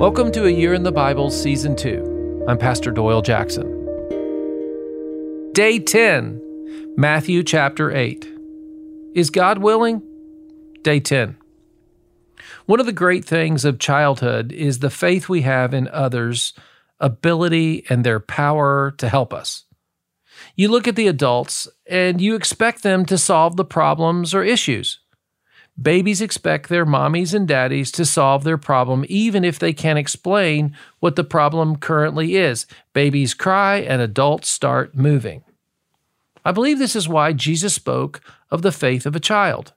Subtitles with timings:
[0.00, 2.46] Welcome to A Year in the Bible, Season 2.
[2.48, 3.68] I'm Pastor Doyle Jackson.
[5.52, 8.26] Day 10, Matthew chapter 8.
[9.14, 10.00] Is God willing?
[10.80, 11.36] Day 10.
[12.64, 16.54] One of the great things of childhood is the faith we have in others'
[16.98, 19.66] ability and their power to help us.
[20.56, 24.98] You look at the adults and you expect them to solve the problems or issues.
[25.80, 30.76] Babies expect their mommies and daddies to solve their problem even if they can't explain
[30.98, 32.66] what the problem currently is.
[32.92, 35.42] Babies cry and adults start moving.
[36.44, 39.72] I believe this is why Jesus spoke of the faith of a child.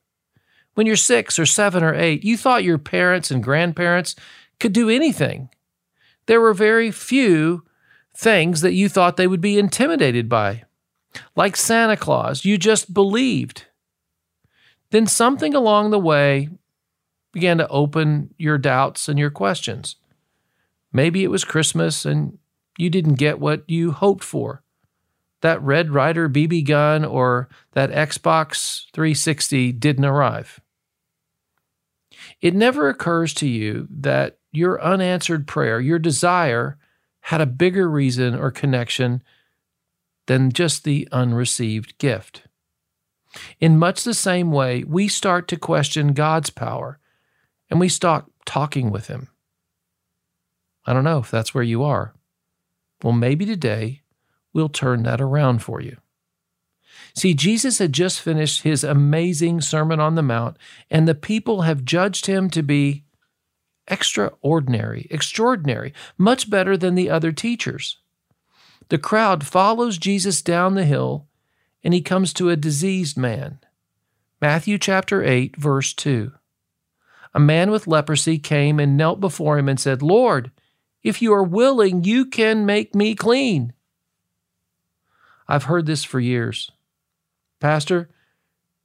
[0.73, 4.15] When you're six or seven or eight, you thought your parents and grandparents
[4.59, 5.49] could do anything.
[6.25, 7.63] There were very few
[8.15, 10.63] things that you thought they would be intimidated by.
[11.35, 13.67] Like Santa Claus, you just believed.
[14.93, 16.49] Then something along the way
[17.31, 19.95] began to open your doubts and your questions.
[20.91, 22.37] Maybe it was Christmas and
[22.77, 24.61] you didn't get what you hoped for.
[25.41, 30.59] That Red Ryder BB gun or that Xbox 360 didn't arrive.
[32.39, 36.77] It never occurs to you that your unanswered prayer, your desire,
[37.21, 39.23] had a bigger reason or connection
[40.27, 42.43] than just the unreceived gift.
[43.59, 46.99] In much the same way, we start to question God's power
[47.69, 49.29] and we stop talking with Him.
[50.85, 52.13] I don't know if that's where you are.
[53.01, 54.01] Well, maybe today
[54.53, 55.97] we'll turn that around for you.
[57.15, 60.57] See, Jesus had just finished his amazing Sermon on the Mount,
[60.89, 63.03] and the people have judged him to be
[63.87, 67.97] extraordinary, extraordinary, much better than the other teachers.
[68.89, 71.27] The crowd follows Jesus down the hill
[71.83, 73.59] and he comes to a diseased man.
[74.41, 76.31] Matthew chapter 8, verse 2.
[77.33, 80.51] A man with leprosy came and knelt before him and said, Lord,
[81.01, 83.73] if you are willing, you can make me clean.
[85.47, 86.71] I've heard this for years.
[87.59, 88.09] Pastor,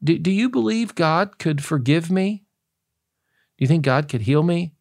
[0.03, 2.45] do, do you believe God could forgive me?
[3.57, 4.75] Do you think God could heal me?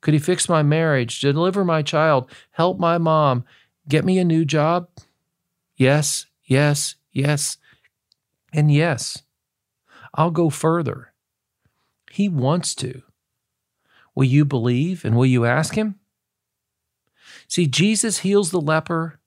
[0.00, 3.44] Could He fix my marriage, deliver my child, help my mom,
[3.88, 4.88] get me a new job?
[5.76, 7.56] Yes, yes, yes,
[8.52, 9.22] and yes.
[10.14, 11.12] I'll go further.
[12.10, 13.02] He wants to.
[14.14, 15.96] Will you believe and will you ask Him?
[17.46, 19.20] See, Jesus heals the leper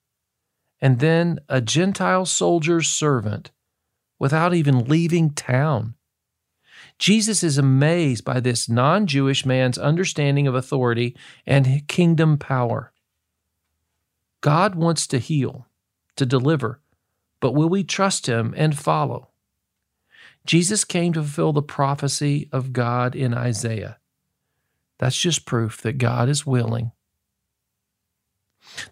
[0.81, 3.51] and then a Gentile soldier's servant
[4.19, 5.95] without even leaving town.
[6.99, 11.15] Jesus is amazed by this non Jewish man's understanding of authority
[11.45, 12.91] and kingdom power.
[14.41, 15.67] God wants to heal,
[16.15, 16.79] to deliver,
[17.41, 19.27] but will we trust him and follow?
[20.45, 23.97] Jesus came to fulfill the prophecy of God in Isaiah.
[24.99, 26.91] That's just proof that God is willing.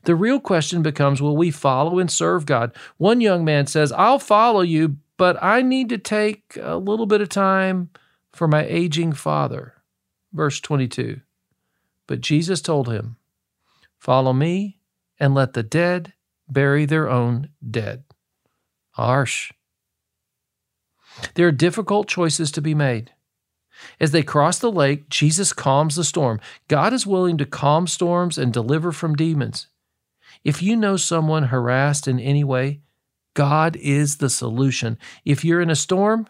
[0.04, 2.76] The real question becomes will we follow and serve God?
[2.98, 7.22] One young man says, I'll follow you, but I need to take a little bit
[7.22, 7.90] of time
[8.34, 9.76] for my aging father.
[10.34, 11.22] Verse 22.
[12.08, 13.18] But Jesus told him,
[14.00, 14.80] Follow me
[15.20, 16.14] and let the dead
[16.48, 18.04] bury their own dead.
[18.92, 19.52] Harsh.
[21.36, 23.12] There are difficult choices to be made.
[24.00, 26.40] As they cross the lake, Jesus calms the storm.
[26.68, 29.68] God is willing to calm storms and deliver from demons.
[30.44, 32.82] If you know someone harassed in any way,
[33.34, 34.98] God is the solution.
[35.24, 36.28] If you're in a storm,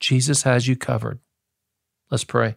[0.00, 1.18] Jesus has you covered.
[2.10, 2.56] Let's pray.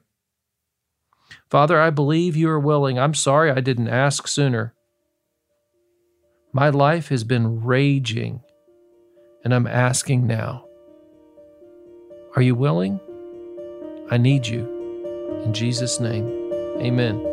[1.49, 2.99] Father, I believe you are willing.
[2.99, 4.73] I'm sorry I didn't ask sooner.
[6.53, 8.41] My life has been raging,
[9.43, 10.65] and I'm asking now.
[12.35, 12.99] Are you willing?
[14.09, 15.41] I need you.
[15.45, 16.27] In Jesus' name,
[16.79, 17.30] amen.